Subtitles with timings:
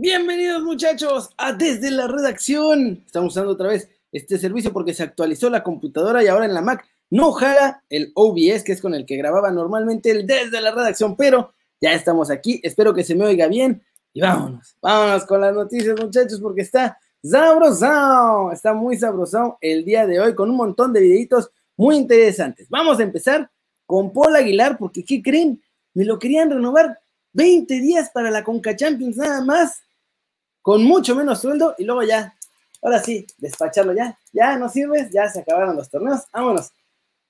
[0.00, 3.02] Bienvenidos muchachos a Desde la Redacción.
[3.04, 6.60] Estamos usando otra vez este servicio porque se actualizó la computadora y ahora en la
[6.60, 10.70] Mac no jala el OBS, que es con el que grababa normalmente el Desde la
[10.70, 12.60] Redacción, pero ya estamos aquí.
[12.62, 13.82] Espero que se me oiga bien
[14.12, 20.06] y vámonos, vámonos con las noticias muchachos porque está sabrosón, está muy sabrosón el día
[20.06, 22.68] de hoy con un montón de videitos muy interesantes.
[22.68, 23.50] Vamos a empezar
[23.84, 25.60] con Paul Aguilar porque ¿qué creen?
[25.92, 27.00] Me lo querían renovar
[27.32, 29.82] 20 días para la Conca Champions nada más
[30.68, 32.36] con mucho menos sueldo y luego ya,
[32.82, 36.72] ahora sí, despacharlo ya, ya no sirves, ya se acabaron los torneos, vámonos,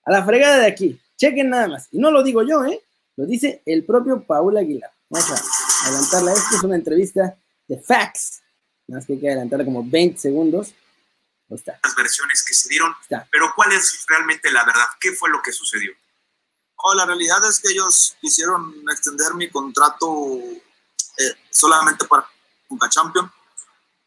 [0.04, 2.82] a la fregada de aquí, chequen nada más, y no lo digo yo, ¿eh?
[3.14, 4.90] Lo dice el propio Paul Aguilar.
[5.08, 7.38] Vamos a adelantarla, esto es una entrevista
[7.68, 8.40] de Fax,
[8.88, 10.74] más que hay que adelantarla como 20 segundos.
[11.48, 11.78] Está.
[11.84, 12.92] Las versiones que se dieron,
[13.30, 14.86] pero ¿cuál es realmente la verdad?
[15.00, 15.92] ¿Qué fue lo que sucedió?
[16.74, 22.26] Oh, la realidad es que ellos quisieron extender mi contrato eh, solamente para
[22.68, 23.30] Conca Champion,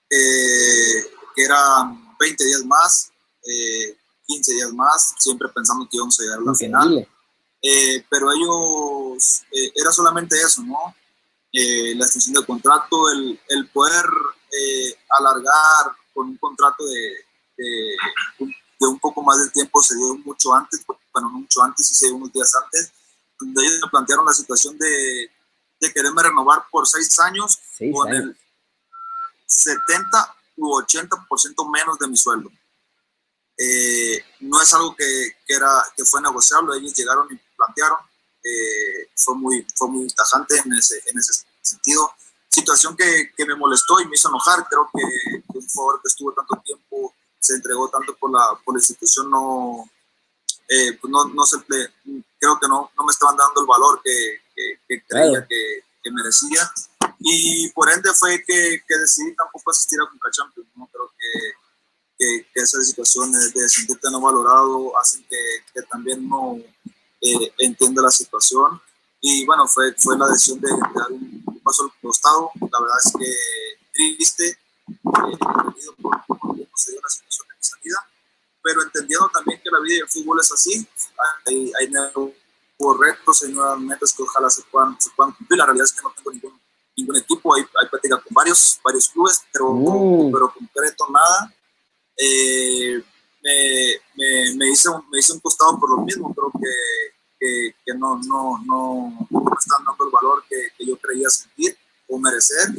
[0.09, 1.05] eh,
[1.35, 6.39] que eran 20 días más, 15 eh, días más, siempre pensando que íbamos a llegar
[6.39, 7.07] a la final.
[7.63, 9.43] Eh, pero ellos,
[9.75, 10.95] era solamente eso, ¿no?
[11.53, 14.05] la extensión del contrato, el, el poder
[15.19, 17.13] alargar con un contrato de,
[17.57, 20.83] de, un poco más de tiempo se dio mucho antes,
[21.13, 22.91] bueno, no mucho antes, sí se dio unos días antes,
[23.37, 25.29] donde ellos me plantearon la situación de,
[25.81, 27.59] de quererme renovar por seis años
[27.91, 28.37] con el
[29.51, 32.49] 70 u 80% menos de mi sueldo.
[33.57, 37.99] Eh, no es algo que, que, era, que fue negociable, ellos llegaron y plantearon,
[38.43, 42.11] eh, fue, muy, fue muy tajante en ese, en ese sentido.
[42.47, 46.33] Situación que, que, me molestó y me hizo enojar, creo que, un jugador que estuvo
[46.33, 49.89] tanto tiempo, se entregó tanto por la, por la institución, no,
[50.67, 51.57] eh, pues no, no se,
[52.39, 54.41] creo que no, no me estaban dando el valor que,
[54.87, 56.71] que creía que, merecía
[57.23, 60.67] y por ende fue que, que decidí tampoco asistir a Conca Champions.
[60.75, 60.89] ¿no?
[60.91, 61.53] Creo que,
[62.17, 66.57] que, que esas situaciones de sentirte no valorado hacen que, también no
[67.21, 68.81] eh, entienda la situación.
[69.19, 72.49] Y bueno, fue, fue la decisión de, dar un paso al costado.
[72.59, 73.33] La verdad es que
[73.93, 75.37] triste, eh,
[76.01, 78.09] por cómo se dio la situación de mi salida,
[78.63, 80.87] pero entendiendo también que la vida y el fútbol es así.
[81.45, 82.33] Hay, hay nuevos
[82.99, 85.59] retos, hay nuevas metas que ojalá se puedan, se puedan cumplir.
[85.59, 86.61] La realidad es que no tengo ningún
[86.95, 90.31] ningún equipo, hay, hay práctica con varios, varios clubes, pero, mm.
[90.31, 91.53] pero concreto nada.
[92.17, 93.01] Eh,
[93.43, 96.69] me, me, me, hice un, me hice un costado por lo mismo, creo que,
[97.39, 101.29] que, que no, no, no, no, me están dando el valor que, que yo creía
[101.29, 101.75] sentir
[102.07, 102.69] o merecer.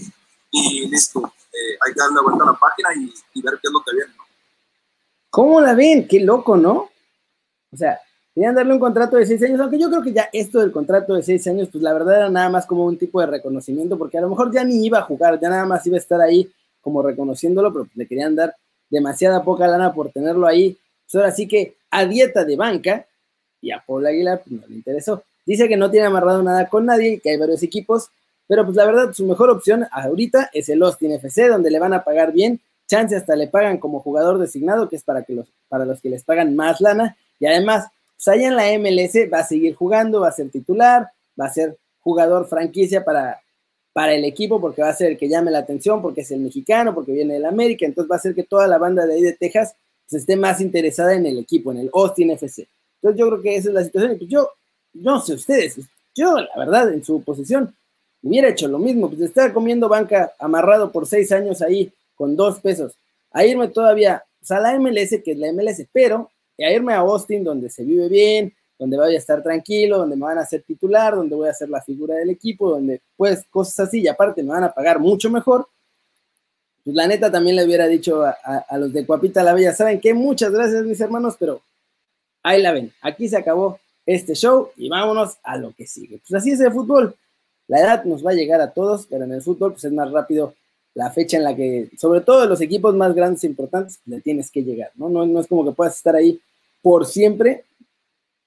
[0.50, 3.72] Y listo, eh, hay que darle vuelta a la página y, y, ver qué es
[3.72, 4.12] lo que viene.
[4.16, 4.24] ¿no?
[5.30, 6.06] ¿Cómo la ven?
[6.06, 6.90] Qué loco, ¿no?
[7.72, 7.98] O sea,
[8.34, 11.14] Querían darle un contrato de seis años, aunque yo creo que ya esto del contrato
[11.14, 14.16] de seis años, pues la verdad era nada más como un tipo de reconocimiento, porque
[14.16, 16.50] a lo mejor ya ni iba a jugar, ya nada más iba a estar ahí
[16.80, 18.56] como reconociéndolo, pero le querían dar
[18.88, 20.78] demasiada poca lana por tenerlo ahí.
[21.04, 23.06] Pues ahora sí que a dieta de banca,
[23.60, 25.22] y a Paul Aguilar pues, no le interesó.
[25.44, 28.10] Dice que no tiene amarrado nada con nadie, que hay varios equipos,
[28.46, 31.92] pero pues la verdad su mejor opción ahorita es el Austin FC, donde le van
[31.92, 35.46] a pagar bien, chance hasta le pagan como jugador designado, que es para, que los,
[35.68, 37.86] para los que les pagan más lana, y además
[38.22, 41.08] pues allá en la MLS va a seguir jugando, va a ser titular,
[41.40, 43.40] va a ser jugador franquicia para,
[43.92, 46.40] para el equipo, porque va a ser el que llame la atención, porque es el
[46.40, 49.22] mexicano, porque viene del América, entonces va a ser que toda la banda de ahí
[49.22, 49.74] de Texas
[50.08, 52.68] pues, esté más interesada en el equipo, en el Austin FC.
[52.96, 54.18] Entonces yo creo que esa es la situación.
[54.18, 54.50] Pues yo,
[54.94, 55.80] no sé ustedes,
[56.14, 57.74] yo la verdad en su posición
[58.22, 62.60] hubiera hecho lo mismo, pues estar comiendo banca amarrado por seis años ahí con dos
[62.60, 62.92] pesos,
[63.32, 66.30] a irme todavía pues, a la MLS, que es la MLS, pero
[66.64, 70.24] a irme a Austin, donde se vive bien, donde voy a estar tranquilo, donde me
[70.24, 73.88] van a hacer titular, donde voy a ser la figura del equipo, donde pues cosas
[73.88, 75.68] así, y aparte me van a pagar mucho mejor.
[76.84, 80.14] Pues la neta también le hubiera dicho a, los de Cuapita la Bella, ¿saben qué?
[80.14, 81.62] Muchas gracias mis hermanos, pero
[82.42, 86.18] ahí la ven, aquí se acabó este show y vámonos a lo que sigue.
[86.26, 87.14] Pues así es el fútbol.
[87.68, 90.10] La edad nos va a llegar a todos, pero en el fútbol pues es más
[90.10, 90.54] rápido
[90.94, 94.50] la fecha en la que, sobre todo los equipos más grandes e importantes, le tienes
[94.50, 95.08] que llegar, ¿no?
[95.08, 95.24] ¿no?
[95.24, 96.40] No es como que puedas estar ahí
[96.82, 97.64] por siempre,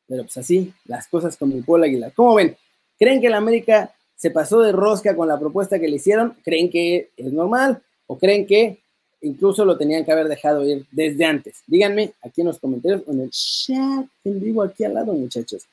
[0.08, 2.14] pero pues así, las cosas con mi Puebla Aguilar.
[2.14, 2.56] ¿Cómo ven?
[3.00, 6.36] ¿Creen que el América se pasó de rosca con la propuesta que le hicieron?
[6.44, 7.82] ¿Creen que es normal?
[8.08, 8.80] ¿O creen que
[9.22, 11.64] incluso lo tenían que haber dejado ir desde antes?
[11.66, 15.64] Díganme aquí en los comentarios o en el chat en vivo aquí al lado, muchachos.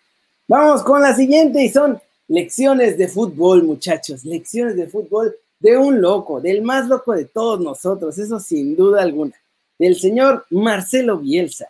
[0.49, 4.25] Vamos con la siguiente y son lecciones de fútbol, muchachos.
[4.25, 9.01] Lecciones de fútbol de un loco, del más loco de todos nosotros, eso sin duda
[9.01, 9.35] alguna,
[9.79, 11.69] del señor Marcelo Bielsa.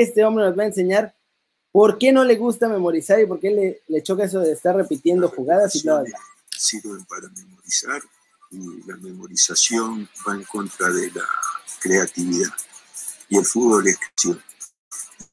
[0.00, 1.14] Este hombre nos va a enseñar
[1.70, 4.74] por qué no le gusta memorizar y por qué le, le choca eso de estar
[4.74, 6.04] repitiendo jugadas y todo.
[6.50, 8.02] Sirven para memorizar
[8.50, 11.24] y la memorización va en contra de la
[11.80, 12.52] creatividad.
[13.28, 14.42] Y el fútbol es creación.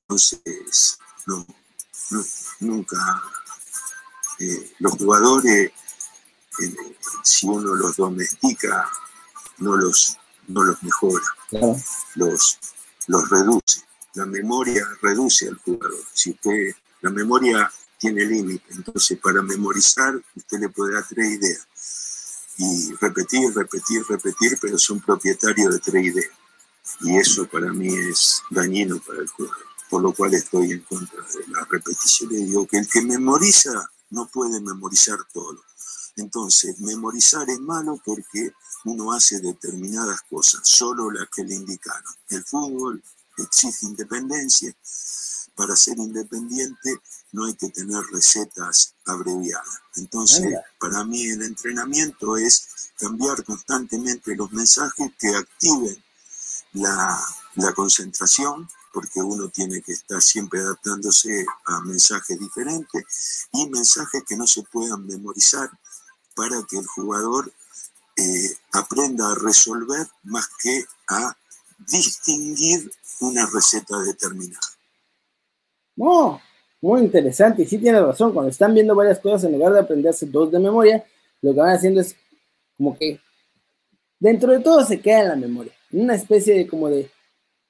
[0.01, 1.45] Entonces, no,
[2.59, 2.97] nunca
[4.39, 6.75] eh, los jugadores, eh,
[7.23, 8.91] si uno los domestica,
[9.57, 10.17] no los,
[10.47, 11.25] no los mejora,
[12.15, 12.59] los,
[13.07, 13.90] los reduce.
[14.15, 16.03] La memoria reduce al jugador.
[16.13, 21.67] Si usted, la memoria tiene límite, entonces para memorizar usted le dar tres ideas
[22.57, 26.31] y repetir, repetir, repetir, pero son propietarios de tres ideas.
[27.01, 31.21] Y eso para mí es dañino para el jugador, por lo cual estoy en contra
[31.21, 32.31] de la repetición.
[32.31, 33.71] Y digo que el que memoriza
[34.09, 35.63] no puede memorizar todo.
[36.17, 38.51] Entonces, memorizar es malo porque
[38.85, 42.13] uno hace determinadas cosas, solo las que le indicaron.
[42.29, 43.01] El fútbol
[43.37, 44.75] exige independencia.
[45.55, 47.01] Para ser independiente
[47.33, 49.81] no hay que tener recetas abreviadas.
[49.95, 56.03] Entonces, para mí el entrenamiento es cambiar constantemente los mensajes que activen
[56.73, 57.19] la,
[57.55, 64.35] la concentración, porque uno tiene que estar siempre adaptándose a mensajes diferentes y mensajes que
[64.35, 65.69] no se puedan memorizar
[66.35, 67.51] para que el jugador
[68.17, 71.35] eh, aprenda a resolver más que a
[71.87, 72.91] distinguir
[73.21, 74.59] una receta determinada.
[75.95, 76.41] No,
[76.81, 77.63] muy interesante.
[77.63, 80.59] Y sí tiene razón, cuando están viendo varias cosas, en lugar de aprenderse dos de
[80.59, 81.03] memoria,
[81.41, 82.15] lo que van haciendo es
[82.77, 83.19] como que
[84.19, 85.73] dentro de todo se queda en la memoria.
[85.91, 87.09] Una especie de como de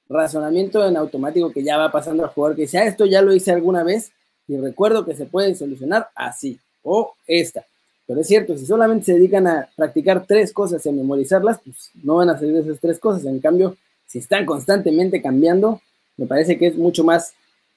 [0.08, 3.34] razonamiento en automático que ya va pasando al jugador que dice, ah, esto ya lo
[3.34, 4.12] hice alguna vez
[4.46, 7.64] y recuerdo que se puede solucionar así o esta.
[8.06, 11.90] Pero es cierto, si solamente se dedican a practicar tres cosas y a memorizarlas, pues
[12.02, 13.24] no van a salir esas tres cosas.
[13.24, 13.76] En cambio,
[14.12, 15.80] si están constantemente cambiando,
[16.18, 17.32] me parece que es mucho más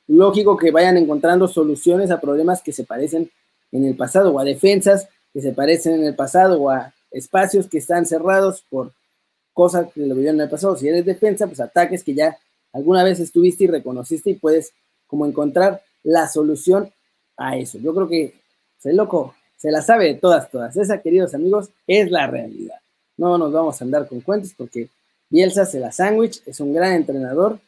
[0.05, 3.31] lógico que vayan encontrando soluciones a problemas que se parecen
[3.71, 7.67] en el pasado o a defensas que se parecen en el pasado o a espacios
[7.67, 8.91] que están cerrados por
[9.53, 10.75] cosas que lo vivieron en el pasado.
[10.75, 12.37] Si eres defensa, pues ataques que ya
[12.73, 14.73] alguna vez estuviste y reconociste y puedes
[15.07, 16.91] como encontrar la solución
[17.37, 17.77] a eso.
[17.79, 18.33] Yo creo que
[18.77, 20.75] se loco, se la sabe de todas, todas.
[20.75, 22.79] Esa, queridos amigos, es la realidad.
[23.15, 24.89] No nos vamos a andar con cuentos porque
[25.29, 27.59] Bielsa se la sándwich, es un gran entrenador,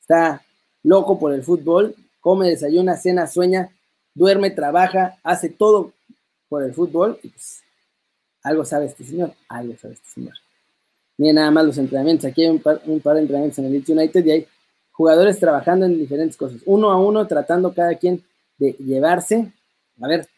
[0.00, 0.42] está
[0.82, 3.70] loco por el fútbol, come, desayuna, cena, sueña,
[4.14, 5.92] duerme, trabaja, hace todo
[6.48, 7.62] por el fútbol y pues
[8.42, 10.34] algo sabe este señor, algo sabe este señor.
[11.16, 13.72] Miren nada más los entrenamientos, aquí hay un par, un par de entrenamientos en el
[13.72, 14.46] Leeds United y hay
[14.90, 18.24] jugadores trabajando en diferentes cosas, uno a uno tratando cada quien
[18.58, 19.52] de llevarse,
[20.00, 20.28] a ver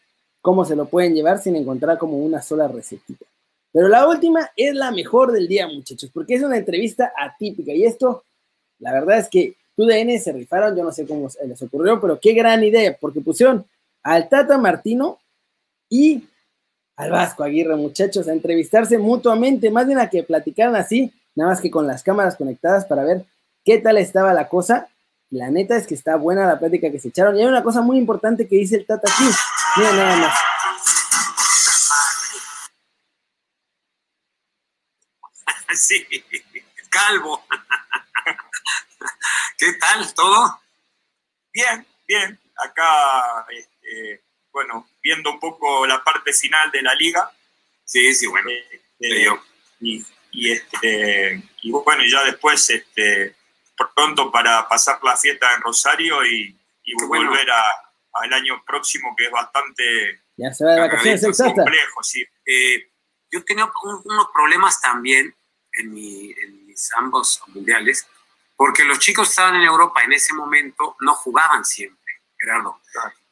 [0.41, 3.25] cómo se lo pueden llevar sin encontrar como una sola recetita.
[3.73, 7.85] Pero la última es la mejor del día, muchachos, porque es una entrevista atípica y
[7.85, 8.23] esto,
[8.79, 12.33] la verdad es que TUDN se rifaron, yo no sé cómo les ocurrió, pero qué
[12.33, 13.65] gran idea, porque pusieron
[14.03, 15.17] al Tata Martino
[15.89, 16.23] y
[16.95, 21.59] al Vasco Aguirre, muchachos, a entrevistarse mutuamente, más bien a que platicaran así, nada más
[21.59, 23.25] que con las cámaras conectadas para ver
[23.65, 24.87] qué tal estaba la cosa.
[25.31, 27.35] La neta es que está buena la plática que se echaron.
[27.35, 29.23] Y hay una cosa muy importante que dice el Tata aquí.
[29.77, 30.52] Miren nada más.
[35.75, 36.05] Sí,
[36.89, 37.45] calvo.
[39.57, 40.61] ¿Qué tal todo?
[41.51, 42.39] Bien, bien.
[42.63, 47.31] Acá, este, bueno, viendo un poco la parte final de la liga.
[47.83, 48.49] Sí, sí, bueno.
[48.49, 49.27] Este,
[49.79, 53.35] y, y, este, y bueno, ya después, este,
[53.95, 56.57] pronto para pasar la fiesta en Rosario y,
[57.07, 57.47] volver
[58.13, 62.03] al año próximo, que es bastante ya se va de vacaciones, complejo.
[62.03, 62.25] Sí.
[62.45, 62.91] Eh,
[63.31, 65.33] yo tenía unos problemas también
[65.73, 68.07] en, en mis ambos mundiales
[68.55, 72.79] porque los chicos estaban en Europa en ese momento, no jugaban siempre, Gerardo.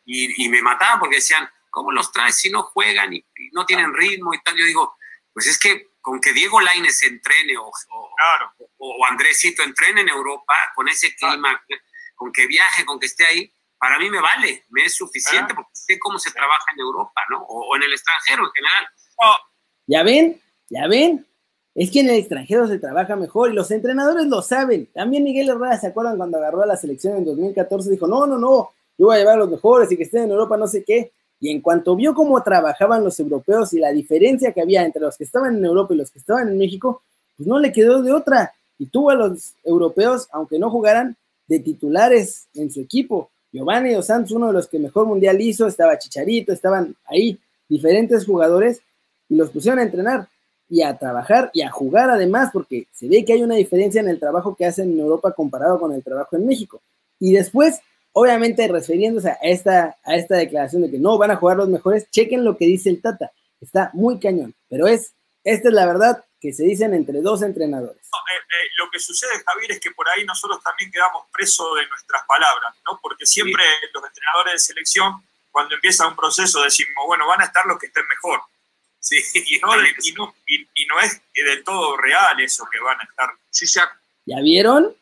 [0.05, 4.33] Y, me mataban porque decían, ¿cómo los traes si no juegan y, no tienen ritmo
[4.33, 4.57] y tal?
[4.57, 4.98] Yo digo,
[5.33, 7.71] pues es que con que Diego Laines entrene o,
[8.77, 11.63] o, Andresito entrene en Europa, con ese clima,
[12.15, 15.71] con que viaje, con que esté ahí, para mí me vale, me es suficiente porque
[15.74, 17.41] sé cómo se trabaja en Europa, ¿no?
[17.43, 18.88] O, en el extranjero en general.
[19.88, 20.41] ¿Ya ven?
[20.69, 21.25] ¿Ya ven?
[21.73, 24.87] Es que en el extranjero se trabaja mejor y los entrenadores lo saben.
[24.93, 27.89] También Miguel Herrera, ¿se acuerdan cuando agarró a la selección en 2014?
[27.89, 30.31] Dijo, no, no, no, yo voy a llevar a los mejores y que estén en
[30.31, 31.11] Europa, no sé qué.
[31.39, 35.17] Y en cuanto vio cómo trabajaban los europeos y la diferencia que había entre los
[35.17, 37.01] que estaban en Europa y los que estaban en México,
[37.37, 38.53] pues no le quedó de otra.
[38.77, 41.15] Y tuvo a los europeos, aunque no jugaran,
[41.47, 43.31] de titulares en su equipo.
[43.51, 48.25] Giovanni Dos Santos, uno de los que mejor mundial hizo, estaba Chicharito, estaban ahí diferentes
[48.25, 48.81] jugadores
[49.29, 50.27] y los pusieron a entrenar
[50.71, 54.07] y a trabajar y a jugar además, porque se ve que hay una diferencia en
[54.07, 56.81] el trabajo que hacen en Europa comparado con el trabajo en México.
[57.19, 57.81] Y después,
[58.13, 62.09] obviamente, refiriéndose a esta, a esta declaración de que no van a jugar los mejores,
[62.09, 63.31] chequen lo que dice el Tata.
[63.59, 65.11] Está muy cañón, pero es
[65.43, 67.97] esta es la verdad que se dicen entre dos entrenadores.
[67.97, 71.87] Eh, eh, lo que sucede, Javier, es que por ahí nosotros también quedamos presos de
[71.87, 72.97] nuestras palabras, ¿no?
[73.01, 73.63] Porque siempre
[73.93, 77.87] los entrenadores de selección, cuando empieza un proceso, decimos, bueno, van a estar los que
[77.87, 78.41] estén mejor.
[79.01, 83.29] Sí, y no, y no, es del todo real eso que van a estar.
[83.50, 83.79] Sí, sí.
[84.25, 84.93] ¿Ya vieron?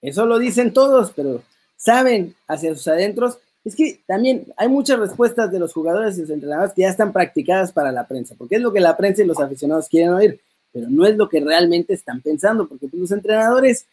[0.00, 1.42] Eso lo dicen todos, pero
[1.76, 3.38] saben hacia sus adentros.
[3.64, 7.14] Es que también hay muchas respuestas de los jugadores y los entrenadores que ya están
[7.14, 10.40] practicadas para la prensa, porque es lo que la prensa y los aficionados quieren oír,
[10.70, 13.86] pero no es lo que realmente están pensando, porque pues, los entrenadores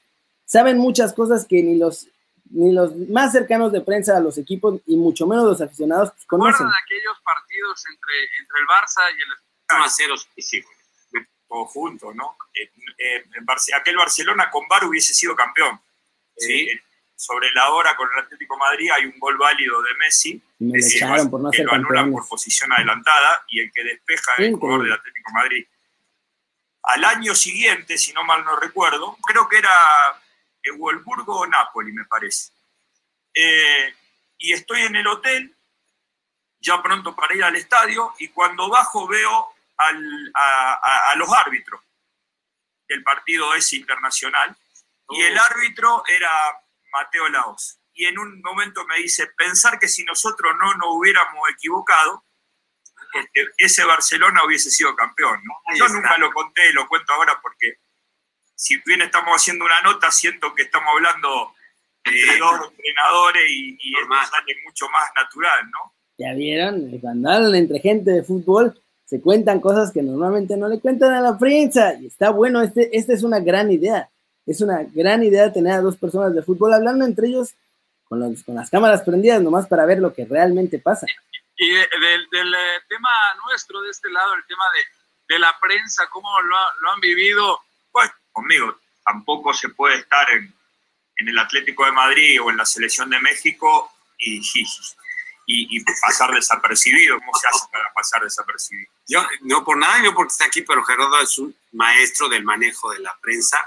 [0.46, 2.08] saben muchas cosas que ni los
[2.54, 6.26] ni los más cercanos de prensa a los equipos y mucho menos los aficionados pues,
[6.26, 6.68] conocen.
[6.68, 10.16] aquellos partidos entre, entre el Barça y el 1 a 0
[11.48, 12.38] Todo junto, ¿no?
[12.54, 13.24] Eh, eh,
[13.76, 15.80] aquel Barcelona con Bar hubiese sido campeón.
[16.38, 16.70] Sí.
[16.70, 16.82] Eh,
[17.16, 20.42] sobre la hora con el Atlético Madrid hay un gol válido de Messi.
[20.58, 24.34] me echaron por no que ser lo anulan por posición adelantada y el que despeja
[24.40, 25.66] es el jugador del Atlético Madrid.
[26.84, 29.70] Al año siguiente, si no mal no recuerdo, creo que era
[30.78, 32.52] Wolfsburgo o Napoli, me parece.
[33.34, 33.94] Eh,
[34.38, 35.56] y estoy en el hotel,
[36.60, 41.82] ya pronto para ir al estadio, y cuando bajo veo a, los árbitros
[42.88, 44.56] del partido ese internacional,
[45.10, 45.42] y el oh.
[45.50, 46.30] árbitro era
[46.92, 47.80] Mateo Laos.
[47.94, 52.24] Y en un momento me dice, pensar que si nosotros no nos hubiéramos equivocado,
[53.14, 55.42] este, ese Barcelona hubiese sido campeón.
[55.76, 57.81] Yo nunca lo conté, lo cuento ahora porque
[58.62, 61.52] si bien estamos haciendo una nota, siento que estamos hablando
[62.06, 65.92] de dos entrenadores y, y sale mucho más natural, ¿no?
[66.20, 70.80] Ya vieron, cuando hablan entre gente de fútbol, se cuentan cosas que normalmente no le
[70.80, 71.96] cuentan a la prensa.
[71.96, 74.08] Y está bueno, este, esta es una gran idea.
[74.46, 77.56] Es una gran idea tener a dos personas de fútbol hablando entre ellos
[78.04, 81.08] con, con las cámaras prendidas, nomás para ver lo que realmente pasa.
[81.58, 83.10] Y del, del eh, tema
[83.48, 87.60] nuestro, de este lado, el tema de, de la prensa, cómo lo, lo han vivido,
[88.32, 88.80] conmigo.
[89.06, 90.54] Tampoco se puede estar en,
[91.18, 97.20] el Atlético de Madrid o en la selección de México y, y, y, pasar desapercibido.
[97.20, 98.92] ¿Cómo se hace para pasar desapercibido?
[99.42, 103.00] No por nada, yo porque está aquí, pero Gerardo es un maestro del manejo de
[103.00, 103.60] la prensa.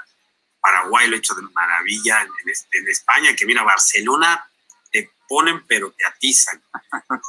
[0.61, 2.30] Paraguay lo ha hecho de maravilla en,
[2.73, 4.50] en, España, que mira, Barcelona
[4.90, 6.61] te ponen pero te atizan.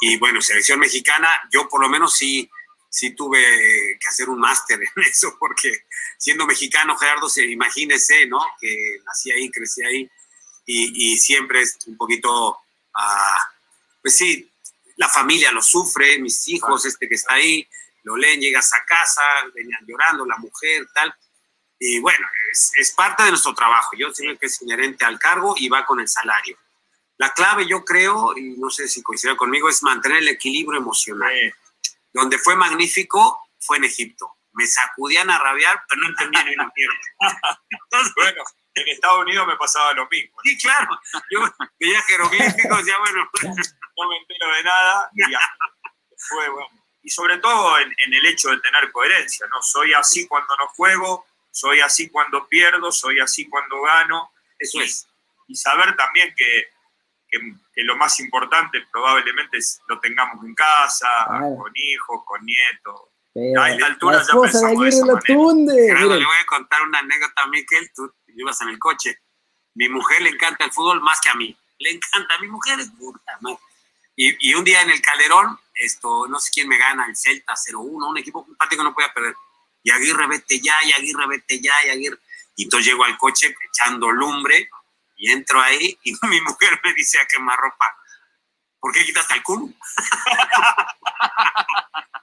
[0.01, 2.49] Y bueno, selección mexicana, yo por lo menos sí
[2.95, 5.85] sí tuve que hacer un máster en eso, porque
[6.17, 8.39] siendo mexicano, Gerardo, se, imagínese, ¿no?
[8.59, 10.09] Que nací ahí, crecí ahí,
[10.65, 12.57] y, siempre es un poquito,
[12.95, 13.51] ah,
[14.01, 14.49] pues sí,
[14.95, 17.67] la familia lo sufre, mis hijos, este que está ahí,
[18.03, 19.21] lo leen, llegas a casa,
[19.53, 21.13] venían llorando, la mujer, tal.
[21.77, 23.91] Y bueno, es, es parte de nuestro trabajo.
[23.97, 26.57] Yo sé que es inherente al cargo y va con el salario.
[27.17, 31.31] La clave, yo creo, y no sé si coincide conmigo, es mantener el equilibrio emocional.
[32.15, 34.37] Donde fue magnífico fue en Egipto.
[34.53, 37.61] Me sacudían a rabiar, pero no entendía ni una mierda.
[38.15, 38.43] bueno,
[38.73, 40.37] en Estados Unidos me pasaba lo mismo.
[40.41, 40.97] Sí, claro.
[41.29, 41.41] Yo
[41.77, 43.29] veía jeroglíficos, ya bueno.
[43.43, 45.41] no me entero de nada y ya.
[46.17, 46.69] Fue, bueno.
[47.03, 49.61] Y sobre todo en, el hecho de tener coherencia, ¿no?
[49.61, 54.31] Soy así cuando no juego, soy así cuando pierdo, soy así cuando gano.
[54.57, 55.05] Eso es.
[55.49, 56.69] Y saber también que
[57.39, 63.01] que, lo más importante probablemente es lo tengamos en casa, con hijos, con nietos.
[63.59, 65.93] a esta altura ya pensamos de lo tunde.
[65.93, 69.19] le voy a contar una anécdota a Miquel, tú ibas en el coche.
[69.75, 71.55] Mi mujer le encanta el fútbol más que a mí.
[71.79, 73.37] Le encanta, mi mujer es puta,
[74.15, 77.53] Y, y, un día en el Calderón, esto, no sé quién me gana, el Celta
[77.53, 79.35] 0-1, un equipo, un partido que no podía perder.
[79.83, 82.17] Y Aguirre vete ya, y Aguirre vete ya, y Aguirre.
[82.55, 84.69] Y entonces llego al coche echando lumbre,
[85.15, 87.97] y entro ahí y mi mujer me dice a quemar ropa,
[88.79, 89.69] ¿por qué quitaste el culo?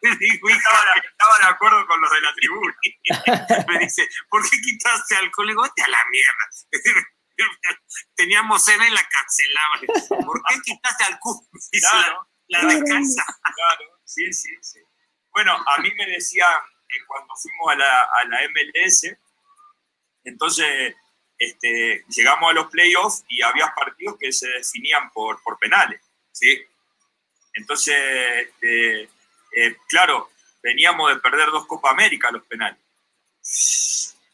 [0.02, 2.76] estaba, de acuerdo con los de la tribuna.
[3.68, 5.46] me dice, ¿por qué quitaste alcohol?
[5.46, 6.48] Le digo, vete a la mierda.
[8.14, 9.80] Teníamos cena y la cancelaban.
[10.24, 11.46] ¿Por qué quitaste alcohol?
[11.70, 13.24] Claro, la, de casa.
[13.54, 14.80] Claro, sí, sí, sí.
[15.30, 16.46] Bueno, a mí me decía
[16.88, 19.06] que cuando fuimos a la, a la MLS,
[20.24, 20.94] entonces
[21.42, 26.00] este, llegamos a los playoffs y había partidos que se definían por, penales.
[26.30, 26.56] ¿sí?
[27.54, 27.96] Entonces,
[28.42, 30.30] este, eh, claro,
[30.62, 32.78] veníamos de perder dos Copa América los penales.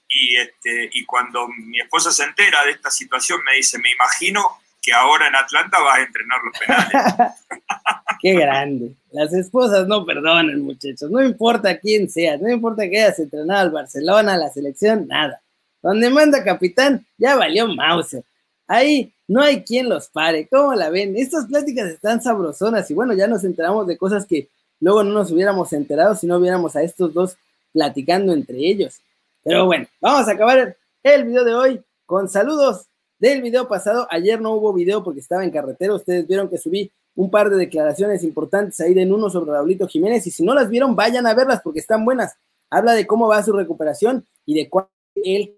[0.08, 4.60] Y, este, y cuando mi esposa se entera de esta situación, me dice, me imagino
[4.82, 7.36] que ahora en Atlanta vas a entrenar los penales.
[8.20, 8.94] Qué grande.
[9.12, 11.10] Las esposas no perdonan, muchachos.
[11.10, 15.40] No importa quién sea, no importa que hayas entrenado al Barcelona, a la selección, nada.
[15.82, 18.24] Donde manda capitán, ya valió Mauser.
[18.66, 20.48] Ahí no hay quien los pare.
[20.50, 21.16] ¿Cómo la ven?
[21.16, 24.48] Estas pláticas están sabrosonas y bueno, ya nos enteramos de cosas que
[24.80, 27.36] luego no nos hubiéramos enterado si no viéramos a estos dos
[27.72, 29.00] platicando entre ellos.
[29.42, 32.86] Pero bueno, vamos a acabar el video de hoy con saludos
[33.18, 34.06] del video pasado.
[34.10, 35.94] Ayer no hubo video porque estaba en carretera.
[35.94, 40.26] Ustedes vieron que subí un par de declaraciones importantes ahí de uno sobre Raulito Jiménez.
[40.26, 42.34] Y si no las vieron, vayan a verlas porque están buenas.
[42.70, 44.86] Habla de cómo va su recuperación y de cuál
[45.24, 45.56] él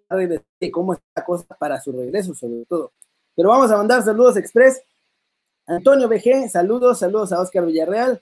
[0.60, 2.92] de cómo cosa para su regreso, sobre todo.
[3.34, 4.82] Pero vamos a mandar saludos express.
[5.66, 8.20] Antonio BG, saludos, saludos a Oscar Villarreal,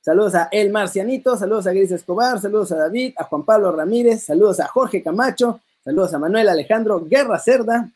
[0.00, 4.22] saludos a El Marcianito, saludos a Gris Escobar, saludos a David, a Juan Pablo Ramírez,
[4.22, 7.90] saludos a Jorge Camacho, saludos a Manuel Alejandro Guerra Cerda.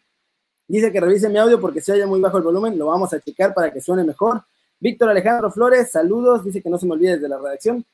[0.67, 3.21] Dice que revise mi audio porque se oye muy bajo el volumen, lo vamos a
[3.21, 4.43] checar para que suene mejor.
[4.81, 7.85] Víctor Alejandro Flores, saludos, dice que no se me olvide de la redacción.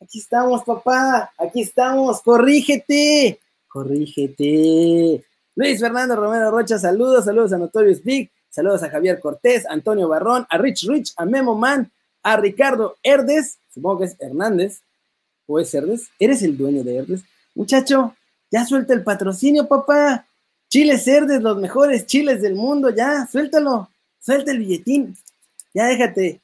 [0.00, 3.38] Aquí estamos, papá, aquí estamos, corrígete,
[3.72, 5.24] corrígete.
[5.54, 10.46] Luis Fernando Romero Rocha, saludos, saludos a Notorious Big, saludos a Javier Cortés, Antonio Barrón,
[10.50, 11.90] a Rich Rich, a Memo Man,
[12.22, 14.82] a Ricardo Herdes, supongo que es Hernández,
[15.46, 17.22] o es Herdes, eres el dueño de Herdes.
[17.54, 18.14] Muchacho,
[18.50, 20.26] ya suelta el patrocinio, papá.
[20.68, 25.16] Chiles Herdes, los mejores chiles del mundo, ya, suéltalo, suelta el billetín.
[25.74, 26.40] Ya déjate.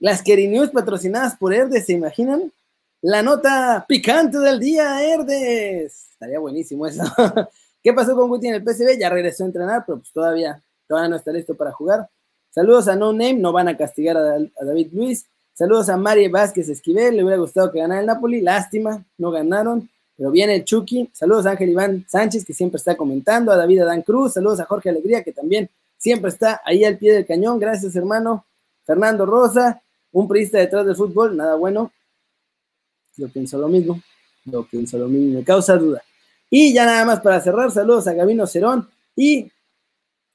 [0.00, 2.52] Las News patrocinadas por Herdes, ¿se imaginan?
[3.02, 6.10] La nota picante del día, Herdes.
[6.12, 7.02] Estaría buenísimo eso.
[7.82, 8.96] ¿Qué pasó con Guti en el PCB?
[8.96, 12.08] Ya regresó a entrenar, pero pues todavía, todavía no está listo para jugar.
[12.50, 15.26] Saludos a No Name, no van a castigar a, David Luis.
[15.52, 19.90] Saludos a Mari Vázquez Esquivel, le hubiera gustado que ganara el Napoli, lástima, no ganaron,
[20.16, 21.10] pero viene el Chucky.
[21.12, 24.64] Saludos a Ángel Iván Sánchez, que siempre está comentando, a David Adán Cruz, saludos a
[24.66, 25.68] Jorge Alegría, que también
[25.98, 28.44] siempre está ahí al pie del cañón, gracias hermano.
[28.84, 29.82] Fernando Rosa,
[30.12, 31.90] un priista detrás del fútbol, nada bueno.
[33.16, 34.00] Yo pienso lo mismo,
[34.44, 36.02] yo pienso lo mismo, me causa duda.
[36.50, 39.50] Y ya nada más para cerrar, saludos a Gabino Cerón y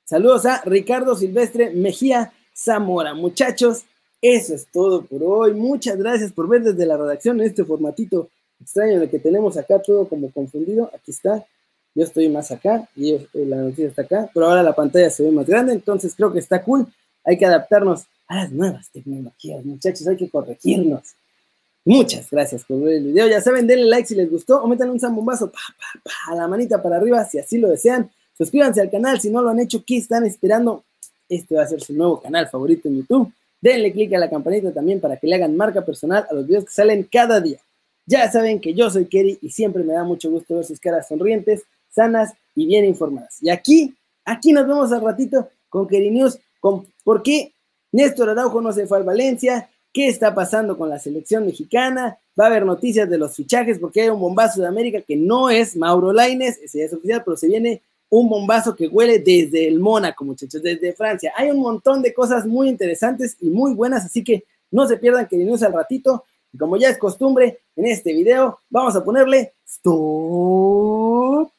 [0.06, 3.14] saludos a Ricardo Silvestre Mejía Zamora.
[3.14, 3.84] Muchachos,
[4.22, 5.54] eso es todo por hoy.
[5.54, 8.30] Muchas gracias por ver desde la redacción este formatito
[8.60, 10.90] extraño de que tenemos acá todo como confundido.
[10.94, 11.46] Aquí está.
[11.94, 15.32] Yo estoy más acá y la noticia está acá, pero ahora la pantalla se ve
[15.32, 16.86] más grande, entonces creo que está cool.
[17.24, 21.02] Hay que adaptarnos a las nuevas tecnologías, muchachos, hay que corregirnos.
[21.88, 23.30] Muchas gracias por ver el video.
[23.30, 25.60] Ya saben, denle like si les gustó o metan un zambombazo pa,
[26.28, 28.12] a la manita para arriba si así lo desean.
[28.38, 29.82] Suscríbanse al canal si no lo han hecho.
[29.88, 30.84] ¿Qué están esperando?
[31.30, 33.32] Este va a ser su nuevo canal favorito en YouTube.
[33.62, 36.66] Denle click a la campanita también para que le hagan marca personal a los videos
[36.66, 37.60] que salen cada día.
[38.06, 41.08] Ya saben que yo soy Kerry y siempre me da mucho gusto ver sus caras
[41.08, 43.42] sonrientes, sanas y bien informadas.
[43.42, 43.96] Y aquí,
[44.26, 46.38] aquí nos vemos al ratito con Kerry News.
[46.60, 47.54] Con, ¿Por qué
[47.94, 49.70] Néstor Araujo no se fue al Valencia?
[49.94, 54.02] Qué está pasando con la selección mexicana, va a haber noticias de los fichajes porque
[54.02, 57.48] hay un bombazo de América que no es Mauro Laines, ese es oficial, pero se
[57.48, 61.34] viene un bombazo que huele desde el Mónaco, muchachos, desde Francia.
[61.36, 65.28] Hay un montón de cosas muy interesantes y muy buenas, así que no se pierdan
[65.28, 66.24] que venimos al ratito.
[66.54, 71.57] Y como ya es costumbre, en este video vamos a ponerle stop.